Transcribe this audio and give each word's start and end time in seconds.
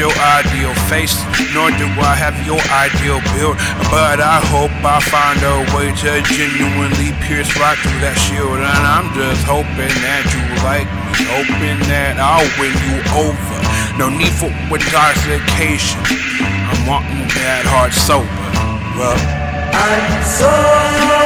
your 0.00 0.16
ideal 0.40 0.72
face, 0.88 1.12
nor 1.52 1.68
do 1.76 1.84
I 2.00 2.16
have 2.16 2.32
your 2.48 2.56
ideal 2.72 3.20
build. 3.36 3.60
But 3.92 4.16
I 4.16 4.40
hope 4.48 4.72
I 4.80 4.96
find 4.96 5.36
a 5.44 5.60
way 5.76 5.92
to 5.92 6.24
genuinely 6.24 7.12
pierce 7.20 7.52
right 7.60 7.76
through 7.76 8.00
that 8.00 8.16
shield. 8.16 8.64
And 8.64 8.84
I'm 8.88 9.12
just 9.12 9.44
hoping 9.44 9.92
that 10.00 10.24
you 10.32 10.40
like 10.64 10.88
me, 10.88 11.28
hoping 11.28 11.84
that 11.92 12.16
I'll 12.16 12.48
win 12.56 12.72
you 12.88 12.96
over. 13.12 13.56
No 14.00 14.08
need 14.08 14.32
for 14.32 14.48
intoxication. 14.72 16.00
I'm 16.00 16.80
wanting 16.88 17.28
that 17.36 17.68
heart 17.68 17.92
sober. 17.92 18.24
Well, 18.96 19.20
I'm 19.76 20.24
so 20.24 21.19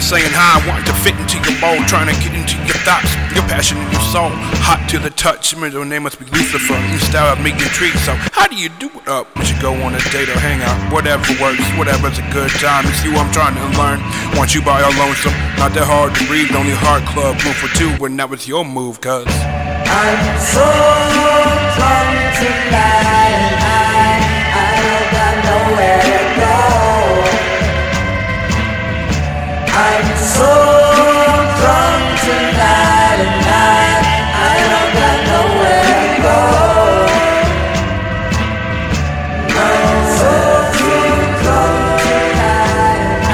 saying 0.00 0.32
hi, 0.32 0.62
wanting 0.64 0.88
to 0.88 0.96
fit 1.04 1.12
into 1.20 1.36
your 1.44 1.58
mold, 1.60 1.84
trying 1.84 2.08
to 2.08 2.16
get 2.24 2.32
into 2.32 2.56
your 2.64 2.78
thoughts, 2.80 3.12
your 3.36 3.44
passion 3.44 3.76
and 3.76 3.92
your 3.92 4.00
soul. 4.08 4.30
Hot 4.64 4.80
to 4.88 4.96
the 4.98 5.10
touch, 5.10 5.52
middle 5.56 5.84
name 5.84 6.04
must 6.04 6.18
be 6.18 6.24
Lucifer. 6.32 6.78
New 6.88 7.02
style 7.02 7.34
of 7.34 7.42
me 7.44 7.52
intrigued, 7.52 7.98
so 8.00 8.14
how 8.32 8.46
do 8.46 8.56
you 8.56 8.70
do 8.80 8.88
it 8.88 9.08
up? 9.08 9.28
We 9.36 9.44
should 9.44 9.60
go 9.60 9.74
on 9.84 9.92
a 9.92 10.02
date 10.08 10.30
or 10.32 10.38
hang 10.38 10.62
out, 10.62 10.78
whatever 10.92 11.26
works, 11.42 11.60
whatever's 11.76 12.16
a 12.16 12.26
good 12.32 12.50
time. 12.62 12.86
It's 12.86 13.04
you 13.04 13.12
I'm 13.12 13.28
trying 13.32 13.58
to 13.58 13.66
learn. 13.76 14.00
Want 14.38 14.54
you 14.54 14.62
by 14.62 14.80
your 14.80 14.94
lonesome, 14.96 15.36
not 15.60 15.74
that 15.76 15.84
hard 15.84 16.14
to 16.16 16.22
read, 16.32 16.54
only 16.56 16.72
hard 16.72 17.04
club 17.04 17.36
room 17.44 17.52
for 17.52 17.68
two, 17.76 17.90
when 18.00 18.16
that 18.16 18.30
was 18.30 18.48
your 18.48 18.64
move, 18.64 19.00
cuz. 19.00 19.26
I'm 19.28 20.40
so 20.40 20.91
I'm 29.74 30.16
so 30.16 30.52
drunk 31.58 32.20
tonight 32.20 33.20
and. 33.24 34.04
I 34.36 34.54
don't 34.70 34.92
got 34.98 35.18
nowhere 35.32 35.96
to 36.12 36.20
go. 36.26 36.38
I'm 39.48 40.00
so 40.18 40.32
drunk 40.76 41.22
tonight 42.04 43.00
and. 43.06 43.24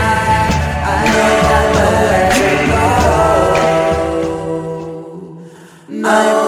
I 0.86 1.00
don't 1.14 1.38
got 1.48 1.66
nowhere 1.76 2.26
to 2.38 2.50
go. 2.70 2.86
I'm 6.08 6.38